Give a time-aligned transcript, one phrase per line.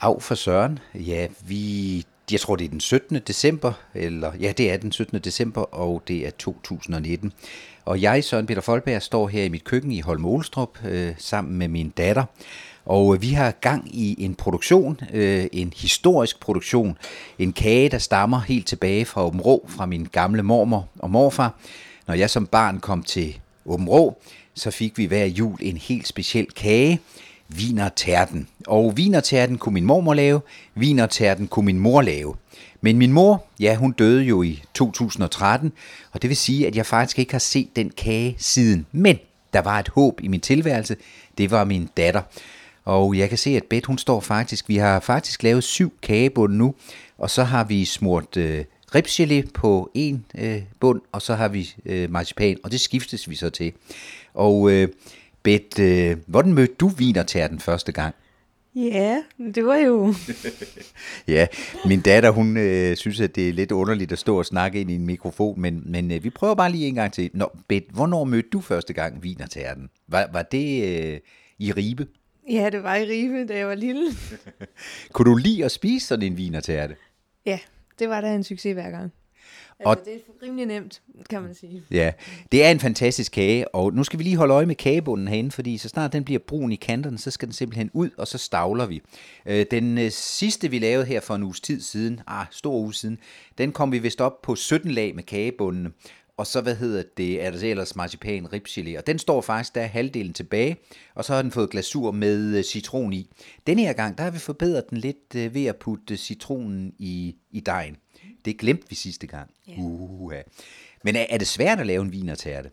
[0.00, 0.78] Af for Søren.
[0.94, 3.18] Ja, vi, jeg tror det er den 17.
[3.26, 5.18] december, eller ja, det er den 17.
[5.18, 7.32] december, og det er 2019.
[7.84, 11.58] Og jeg, Søren Peter Folberg, står her i mit køkken i Holm Olstrup øh, sammen
[11.58, 12.24] med min datter.
[12.86, 16.98] Og øh, vi har gang i en produktion, øh, en historisk produktion,
[17.38, 21.54] en kage, der stammer helt tilbage fra Åben Rå, fra min gamle mormor og morfar.
[22.06, 24.22] Når jeg som barn kom til Åben Rå,
[24.54, 27.00] så fik vi hver jul en helt speciel kage,
[27.48, 28.48] vinertærten.
[28.66, 30.40] Og vinertærten kunne min mormor lave,
[30.74, 32.34] vinertærten kunne min mor lave.
[32.80, 35.72] Men min mor, ja, hun døde jo i 2013,
[36.12, 38.86] og det vil sige, at jeg faktisk ikke har set den kage siden.
[38.92, 39.18] Men
[39.52, 40.96] der var et håb i min tilværelse,
[41.38, 42.22] det var min datter.
[42.84, 46.54] Og jeg kan se, at Beth, hun står faktisk, vi har faktisk lavet syv kagebund
[46.54, 46.74] nu,
[47.18, 51.74] og så har vi smurt øh, ribsgelé på en øh, bund, og så har vi
[51.86, 53.72] øh, marcipan, og det skiftes vi så til.
[54.34, 54.88] Og øh,
[55.48, 58.14] Beth, øh, hvordan mødte du vinertærten første gang?
[58.74, 59.22] Ja,
[59.54, 60.14] det var jo...
[61.34, 61.46] ja,
[61.84, 64.90] min datter, hun øh, synes, at det er lidt underligt at stå og snakke ind
[64.90, 67.30] i en mikrofon, men, men øh, vi prøver bare lige en gang til.
[67.34, 69.88] Nå, Beth, hvornår mødte du første gang vinertærten?
[70.08, 71.20] Var, var det øh,
[71.58, 72.06] i Ribe?
[72.50, 74.10] Ja, det var i Ribe, da jeg var lille.
[75.12, 76.96] Kunne du lide at spise sådan en vinertærte?
[77.46, 77.58] Ja,
[77.98, 79.12] det var da en succes hver gang.
[79.80, 81.82] Altså, og, det er rimelig nemt, kan man sige.
[81.90, 82.12] Ja,
[82.52, 85.50] det er en fantastisk kage, og nu skal vi lige holde øje med kagebunden herinde,
[85.50, 88.38] fordi så snart den bliver brun i kanterne, så skal den simpelthen ud, og så
[88.38, 89.02] stavler vi.
[89.46, 92.94] Øh, den øh, sidste, vi lavede her for en uges tid siden, ah, stor uge
[92.94, 93.18] siden,
[93.58, 95.90] den kom vi vist op på 17 lag med kagebundene,
[96.36, 99.80] og så, hvad hedder det, er der ellers marcipan ribgelé, og den står faktisk, der
[99.80, 100.76] er halvdelen tilbage,
[101.14, 103.30] og så har den fået glasur med øh, citron i.
[103.66, 107.60] Denne her gang, der har vi forbedret den lidt ved at putte citronen i, i
[107.60, 107.96] dejen.
[108.44, 109.50] Det glemte vi sidste gang.
[109.68, 109.74] Ja.
[109.78, 110.42] Uh, ja.
[111.04, 112.70] Men er, er det svært at lave en vinertærte?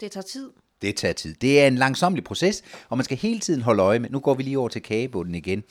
[0.00, 0.50] Det tager tid.
[0.82, 1.34] Det tager tid.
[1.34, 4.10] Det er en langsomlig proces, og man skal hele tiden holde øje med.
[4.10, 5.62] Nu går vi lige over til kagebunden igen.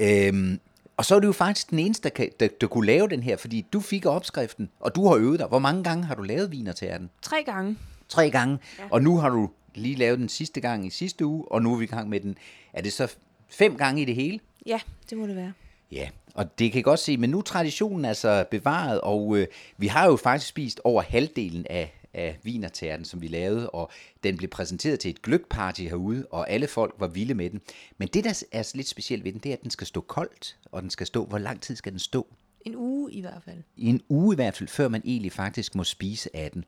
[0.00, 0.60] Øhm,
[0.96, 3.36] og så er du jo faktisk den eneste, der, der, der kunne lave den her,
[3.36, 5.46] fordi du fik opskriften, og du har øvet dig.
[5.46, 7.10] Hvor mange gange har du lavet vinertærten?
[7.22, 7.78] Tre gange.
[8.08, 8.58] Tre gange.
[8.78, 8.84] Ja.
[8.90, 11.78] Og nu har du lige lavet den sidste gang i sidste uge, og nu er
[11.78, 12.38] vi i gang med den.
[12.72, 13.14] Er det så
[13.48, 14.40] fem gange i det hele?
[14.66, 15.52] Ja, det må det være.
[15.92, 19.46] Ja, og det kan jeg godt se, men nu er traditionen altså bevaret, og øh,
[19.76, 23.90] vi har jo faktisk spist over halvdelen af, af vinertærten, som vi lavede, og
[24.24, 27.60] den blev præsenteret til et gløgparty herude, og alle folk var vilde med den.
[27.98, 30.56] Men det, der er lidt specielt ved den, det er, at den skal stå koldt,
[30.72, 32.26] og den skal stå, hvor lang tid skal den stå?
[32.60, 33.62] En uge i hvert fald.
[33.76, 36.64] En uge i hvert fald, før man egentlig faktisk må spise af den.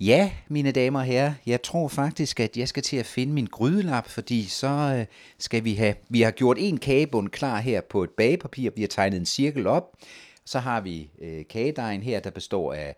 [0.00, 3.46] Ja, mine damer og herrer, jeg tror faktisk, at jeg skal til at finde min
[3.46, 5.06] grydelap, fordi så øh,
[5.38, 8.88] skal vi have, vi har gjort en kagebund klar her på et bagepapir, vi har
[8.88, 9.96] tegnet en cirkel op,
[10.44, 12.96] så har vi øh, kagedejen her, der består af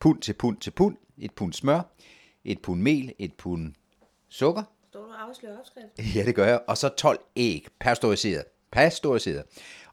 [0.00, 1.94] pund til pund til pund, et pund smør,
[2.44, 3.72] et pund mel, et pund
[4.28, 4.62] sukker.
[4.88, 6.16] Står du og afslører opskrift?
[6.16, 6.60] Ja, det gør jeg.
[6.68, 8.44] Og så 12 æg, pasteuriseret.
[8.74, 9.42] Pasteuriseret.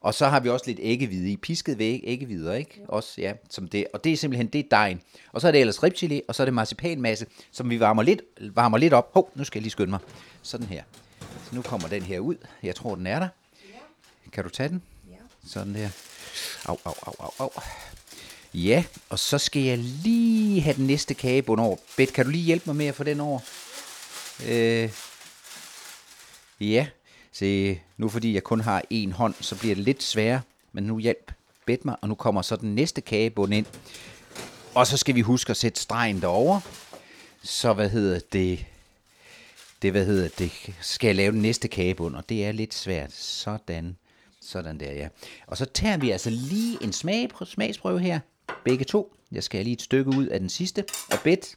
[0.02, 2.75] Og så har vi også lidt æggehvide i, pisket ved æggehvider, ikke?
[2.78, 2.86] Ja.
[2.88, 3.86] Også, ja, som det.
[3.94, 5.02] Og det er simpelthen, det er dejen.
[5.31, 8.22] Og så er det ellers ribchili, og så er det marcipanmasse, som vi varmer lidt,
[8.40, 9.14] varmer lidt op.
[9.14, 10.00] Hov, nu skal jeg lige skynde mig.
[10.42, 10.84] Sådan her.
[11.19, 12.36] Så nu kommer den her ud.
[12.64, 13.28] Jeg tror, den er der.
[13.69, 14.30] Ja.
[14.31, 14.81] Kan du tage den?
[15.09, 15.16] Ja.
[15.48, 15.90] Sådan der.
[16.66, 17.62] Au, au, au, au, au.
[18.53, 21.78] Ja, og så skal jeg lige have den næste kagebund over.
[21.98, 23.40] Bet, kan du lige hjælpe mig med at få den over?
[24.48, 24.90] Øh,
[26.59, 26.88] ja,
[27.31, 31.00] Se, nu fordi jeg kun har en hånd, så bliver det lidt sværere, men nu
[31.00, 31.31] hjælp
[31.66, 33.66] bedt mig, og nu kommer så den næste kagebund ind.
[34.75, 36.59] Og så skal vi huske at sætte stregen derover.
[37.44, 38.66] Så hvad hedder det?
[39.81, 40.74] Det, hvad hedder det?
[40.81, 43.12] Skal jeg lave den næste kagebund, og det er lidt svært.
[43.12, 43.98] Sådan.
[44.42, 45.08] Sådan der, ja.
[45.48, 48.19] Og så tager vi altså lige en smag, smagsprøve her.
[48.66, 49.16] Begge to.
[49.31, 50.86] Jeg skal lige et stykke ud af den sidste.
[51.12, 51.56] Og bedt.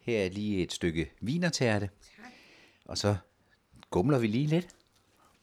[0.00, 1.90] Her er lige et stykke vinertærte.
[2.84, 3.16] Og så
[3.90, 4.68] gumler vi lige lidt.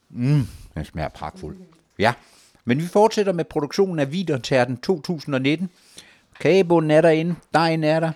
[0.09, 1.57] Mm, den smager pragtfuld.
[1.99, 2.13] Ja,
[2.65, 5.69] men vi fortsætter med produktionen af Vidertærten 2019.
[6.39, 8.11] Kagebunden er derinde, dejen er der.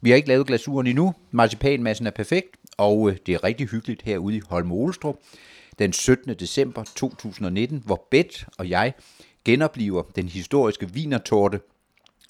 [0.00, 1.14] Vi har ikke lavet glasuren endnu.
[1.30, 5.16] Marcipanmassen er perfekt, og øh, det er rigtig hyggeligt herude i Holme Olstrup
[5.78, 6.34] Den 17.
[6.34, 8.94] december 2019, hvor Bet og jeg
[9.44, 11.60] genopliver den historiske vinertorte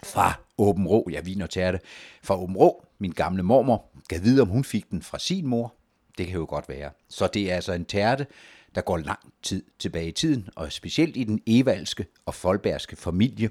[0.04, 1.08] fra Åben Rå.
[1.10, 1.80] Ja, vinertærte
[2.22, 2.84] fra Åben Rå.
[2.98, 5.74] Min gamle mormor gav vide, om hun fik den fra sin mor.
[6.18, 6.90] Det kan jo godt være.
[7.08, 8.26] Så det er altså en tærte,
[8.74, 13.50] der går lang tid tilbage i tiden, og specielt i den evalske og folbergske familie,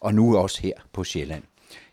[0.00, 1.42] og nu også her på Sjælland.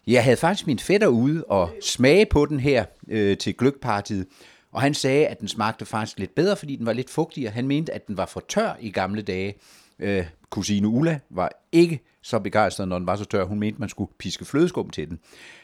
[0.07, 4.27] Jeg havde faktisk min fætter ude og smage på den her øh, til gløgpartiet,
[4.71, 7.51] og han sagde, at den smagte faktisk lidt bedre, fordi den var lidt fugtigere.
[7.51, 9.53] Han mente, at den var for tør i gamle dage.
[9.99, 13.43] Øh, kusine Ulla var ikke så begejstret, når den var så tør.
[13.43, 15.19] Hun mente, man skulle piske flødeskum til den.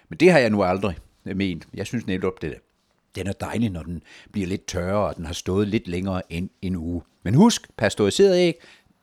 [0.09, 1.67] Men det har jeg nu aldrig øh, ment.
[1.73, 2.55] Jeg synes netop, det
[3.15, 6.49] den er dejlig, når den bliver lidt tørre, og den har stået lidt længere end
[6.61, 7.01] en uge.
[7.23, 8.55] Men husk, pasteuriseret æg,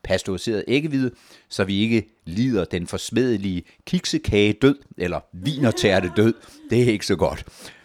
[0.03, 1.11] pasteuriseret æggehvide,
[1.49, 6.35] så vi ikke lider den forsmedelige kiksekage død, eller vinertærte død.
[6.71, 7.45] Det er ikke så godt.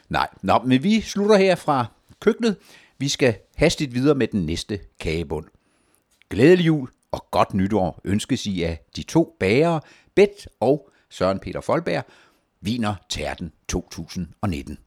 [0.10, 1.86] Nej, Nå, men vi slutter her fra
[2.20, 2.58] køkkenet.
[2.98, 5.46] Vi skal hastigt videre med den næste kagebund.
[6.30, 9.82] Glædelig jul og godt nytår ønskes I af de to bagere,
[10.16, 12.06] Bet og Søren Peter Folberg,
[12.62, 14.78] Viner Tærten 2019.